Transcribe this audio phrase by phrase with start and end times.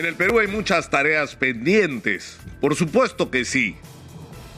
[0.00, 2.38] En el Perú hay muchas tareas pendientes.
[2.62, 3.76] Por supuesto que sí.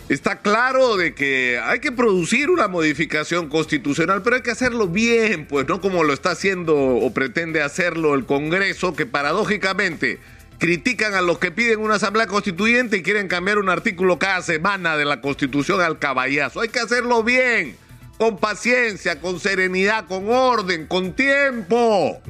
[0.09, 5.49] Está claro de que hay que producir una modificación constitucional, pero hay que hacerlo bien,
[5.49, 10.21] pues no como lo está haciendo o pretende hacerlo el Congreso, que paradójicamente
[10.59, 14.97] critican a los que piden una asamblea constituyente y quieren cambiar un artículo cada semana
[14.97, 16.61] de la Constitución al caballazo.
[16.61, 17.77] Hay que hacerlo bien,
[18.17, 22.23] con paciencia, con serenidad, con orden, con tiempo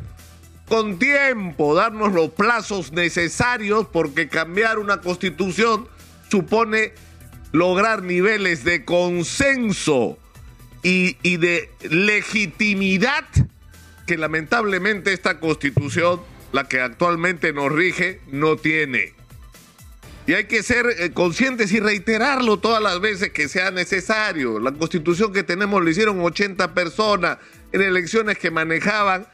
[0.69, 5.89] con tiempo, darnos los plazos necesarios, porque cambiar una constitución
[6.31, 6.95] supone
[7.53, 10.19] lograr niveles de consenso
[10.83, 13.25] y, y de legitimidad
[14.07, 16.21] que lamentablemente esta constitución,
[16.53, 19.15] la que actualmente nos rige, no tiene.
[20.27, 24.61] Y hay que ser eh, conscientes y reiterarlo todas las veces que sea necesario.
[24.61, 27.39] La constitución que tenemos lo hicieron 80 personas
[27.73, 29.27] en elecciones que manejaban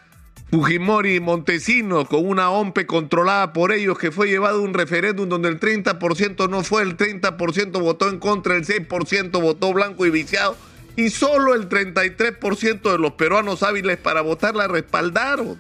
[0.51, 5.29] Fujimori y Montesinos con una OMPE controlada por ellos que fue llevado a un referéndum
[5.29, 10.11] donde el 30% no fue, el 30% votó en contra, el 6% votó blanco y
[10.11, 10.57] viciado
[10.97, 15.59] y solo el 33% de los peruanos hábiles para votar la respaldaron.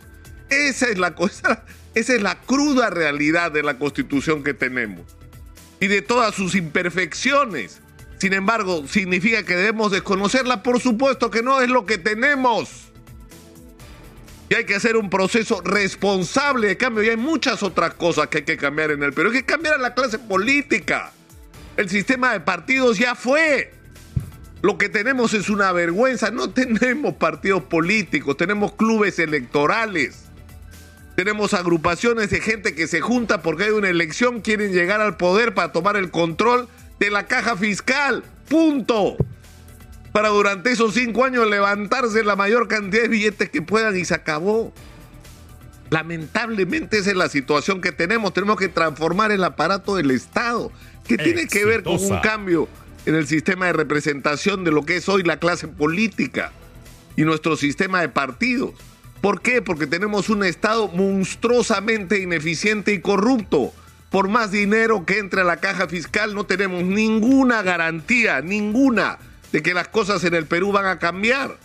[0.48, 5.02] Esa es la cosa, esa es la cruda realidad de la constitución que tenemos
[5.80, 7.82] y de todas sus imperfecciones.
[8.18, 10.62] Sin embargo, ¿significa que debemos desconocerla?
[10.62, 12.88] Por supuesto que no es lo que tenemos.
[14.50, 17.04] Y hay que hacer un proceso responsable de cambio.
[17.04, 19.30] Y hay muchas otras cosas que hay que cambiar en el Perú.
[19.30, 21.12] Hay que cambiar a la clase política.
[21.77, 23.72] El sistema de partidos ya fue.
[24.62, 26.30] Lo que tenemos es una vergüenza.
[26.30, 30.24] No tenemos partidos políticos, tenemos clubes electorales.
[31.14, 35.52] Tenemos agrupaciones de gente que se junta porque hay una elección, quieren llegar al poder
[35.52, 36.69] para tomar el control
[37.00, 38.22] de la caja fiscal.
[38.48, 39.16] Punto
[40.19, 44.14] para durante esos cinco años levantarse la mayor cantidad de billetes que puedan y se
[44.14, 44.72] acabó.
[45.91, 48.33] Lamentablemente esa es la situación que tenemos.
[48.33, 50.72] Tenemos que transformar el aparato del Estado,
[51.06, 52.66] que tiene que ver con un cambio
[53.06, 56.50] en el sistema de representación de lo que es hoy la clase política
[57.15, 58.72] y nuestro sistema de partidos.
[59.21, 59.62] ¿Por qué?
[59.62, 63.72] Porque tenemos un Estado monstruosamente ineficiente y corrupto.
[64.10, 69.21] Por más dinero que entre a la caja fiscal no tenemos ninguna garantía, ninguna
[69.53, 71.56] de que las cosas en el Perú van a cambiar.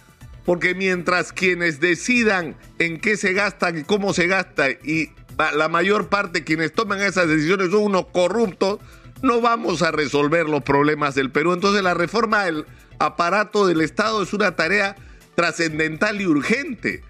[0.46, 5.12] Porque mientras quienes decidan en qué se gasta y cómo se gasta y
[5.56, 8.80] la mayor parte quienes toman esas decisiones son unos corruptos,
[9.22, 11.54] no vamos a resolver los problemas del Perú.
[11.54, 12.66] Entonces la reforma del
[13.00, 14.98] aparato del Estado es una tarea
[15.36, 17.04] trascendental y urgente.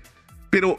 [0.52, 0.78] Pero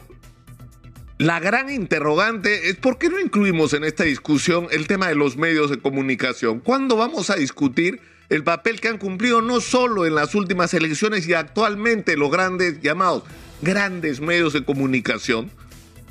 [1.17, 5.35] la gran interrogante es por qué no incluimos en esta discusión el tema de los
[5.35, 6.61] medios de comunicación.
[6.61, 8.01] ¿Cuándo vamos a discutir?
[8.29, 12.81] El papel que han cumplido no solo en las últimas elecciones y actualmente los grandes
[12.81, 13.23] llamados
[13.61, 15.51] grandes medios de comunicación,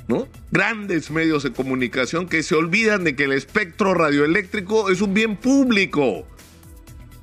[0.07, 0.27] ¿no?
[0.51, 5.37] Grandes medios de comunicación que se olvidan de que el espectro radioeléctrico es un bien
[5.37, 6.27] público,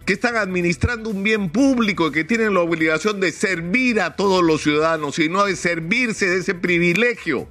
[0.06, 4.42] que están administrando un bien público y que tienen la obligación de servir a todos
[4.42, 7.46] los ciudadanos y no de servirse de ese privilegio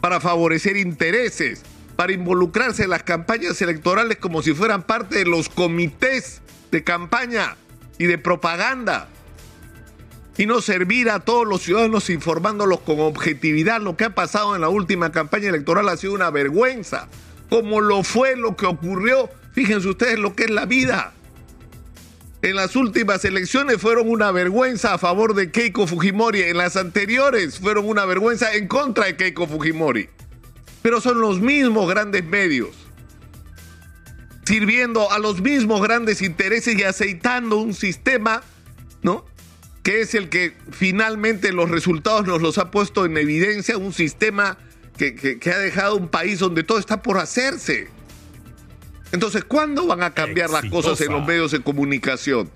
[0.00, 1.62] para favorecer intereses,
[1.94, 7.56] para involucrarse en las campañas electorales como si fueran parte de los comités de campaña
[7.98, 9.08] y de propaganda
[10.38, 13.80] y no servir a todos los ciudadanos informándolos con objetividad.
[13.80, 17.08] Lo que ha pasado en la última campaña electoral ha sido una vergüenza,
[17.48, 19.30] como lo fue lo que ocurrió.
[19.52, 21.14] Fíjense ustedes lo que es la vida.
[22.42, 27.58] En las últimas elecciones fueron una vergüenza a favor de Keiko Fujimori, en las anteriores
[27.58, 30.10] fueron una vergüenza en contra de Keiko Fujimori.
[30.82, 32.85] Pero son los mismos grandes medios
[34.46, 38.42] sirviendo a los mismos grandes intereses y aceitando un sistema,
[39.02, 39.24] ¿no?
[39.82, 44.56] Que es el que finalmente los resultados nos los ha puesto en evidencia, un sistema
[44.96, 47.88] que, ha dejado un país donde todo está por hacerse.
[49.12, 52.50] Entonces, ¿cuándo van a cambiar las cosas en los medios de comunicación?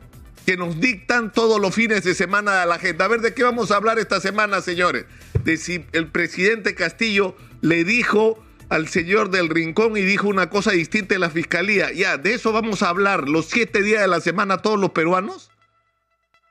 [0.46, 3.02] Que nos dictan todos los fines de semana a la gente.
[3.02, 5.06] A ver, ¿de qué vamos a hablar esta semana, señores?
[5.44, 10.70] De si el presidente Castillo le dijo al señor del rincón y dijo una cosa
[10.70, 11.92] distinta en la fiscalía.
[11.92, 15.50] Ya, de eso vamos a hablar los siete días de la semana todos los peruanos.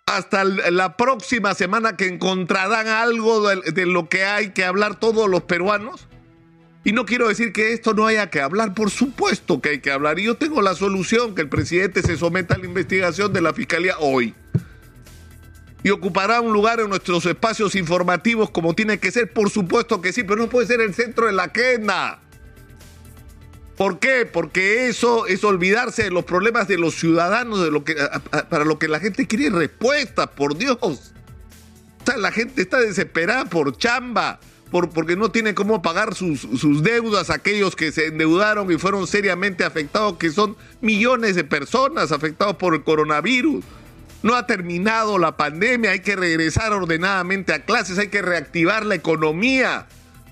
[0.05, 5.43] Hasta la próxima semana que encontrarán algo de, lo que hay que hablar todos los
[5.43, 6.07] peruanos.
[6.83, 9.91] Y no quiero decir que esto no haya que hablar, por supuesto que hay que
[9.91, 10.19] hablar.
[10.19, 13.53] Y yo tengo la solución, que el presidente se someta a la investigación de la
[13.53, 14.33] fiscalía hoy
[15.83, 20.11] y ocupará un lugar en nuestros espacios informativos como tiene que ser, por supuesto que
[20.11, 22.21] sí, pero no puede ser el centro de la agenda.
[23.77, 24.25] ¿Por qué?
[24.25, 27.95] Porque eso es olvidarse de los problemas de los ciudadanos, de lo que
[28.49, 30.77] para lo que la gente quiere respuestas, por Dios.
[30.81, 30.97] O
[32.05, 36.83] sea, la gente está desesperada por chamba, por, porque no tienen cómo pagar sus, sus
[36.83, 42.57] deudas, aquellos que se endeudaron y fueron seriamente afectados, que son millones de personas afectados
[42.57, 43.63] por el coronavirus.
[44.21, 48.95] No ha terminado la pandemia, hay que regresar ordenadamente a clases, hay que reactivar la
[48.95, 49.87] economía,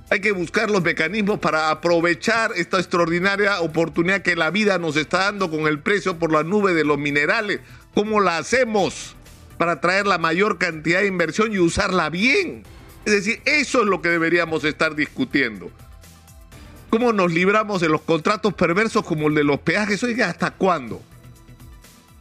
[0.09, 5.19] hay que buscar los mecanismos para aprovechar esta extraordinaria oportunidad que la vida nos está
[5.19, 7.61] dando con el precio por la nube de los minerales.
[7.93, 9.15] ¿Cómo la hacemos
[9.57, 12.63] para traer la mayor cantidad de inversión y usarla bien?
[13.05, 15.71] Es decir, eso es lo que deberíamos estar discutiendo.
[16.89, 20.03] ¿Cómo nos libramos de los contratos perversos como el de los peajes?
[20.03, 21.01] Oiga, ¿hasta cuándo?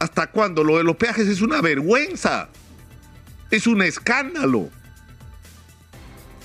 [0.07, 0.63] ¿Hasta cuándo?
[0.63, 2.47] Lo de los peajes es una vergüenza.
[3.51, 4.69] Es un escándalo.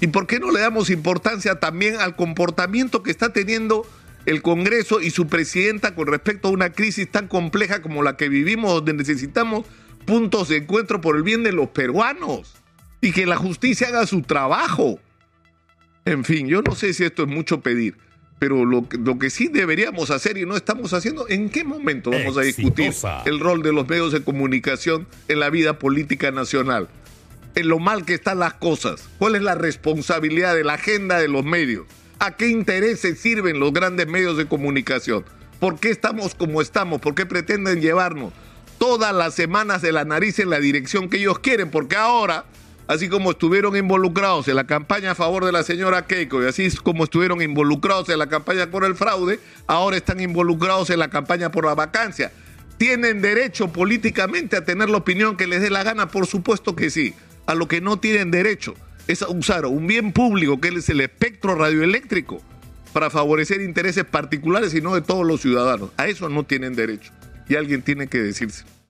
[0.00, 3.86] ¿Y por qué no le damos importancia también al comportamiento que está teniendo
[4.26, 8.28] el Congreso y su presidenta con respecto a una crisis tan compleja como la que
[8.28, 9.64] vivimos, donde necesitamos
[10.04, 12.54] puntos de encuentro por el bien de los peruanos?
[13.02, 14.98] y que la justicia haga su trabajo.
[16.06, 17.98] En fin, yo no sé si esto es mucho pedir,
[18.42, 22.36] pero lo, lo que sí deberíamos hacer y no estamos haciendo, ¿en qué momento vamos
[22.36, 22.92] a discutir
[23.24, 26.88] el rol de los medios de comunicación en la vida política nacional?
[27.54, 29.08] En lo mal que están las cosas.
[29.20, 31.86] ¿Cuál es la responsabilidad de la agenda de los medios?
[32.18, 35.24] ¿A qué intereses sirven los grandes medios de comunicación?
[35.60, 37.00] ¿Por qué estamos como estamos?
[37.00, 38.32] ¿Por qué pretenden llevarnos
[38.76, 41.70] todas las semanas de la nariz en la dirección que ellos quieren?
[41.70, 42.44] Porque ahora
[42.86, 46.70] así como estuvieron involucrados en la campaña a favor de la señora Keiko y así
[46.76, 51.50] como estuvieron involucrados en la campaña por el fraude, ahora están involucrados en la campaña
[51.50, 52.32] por la vacancia.
[52.78, 56.08] ¿Tienen derecho políticamente a tener la opinión que les dé la gana?
[56.08, 57.14] Por supuesto que sí.
[57.46, 58.74] A lo que no tienen derecho
[59.08, 62.40] es a usar un bien público que es el espectro radioeléctrico
[62.92, 65.90] para favorecer intereses particulares y no de todos los ciudadanos.
[65.96, 67.12] A eso no tienen derecho.
[67.48, 68.64] Y alguien tiene que decirse.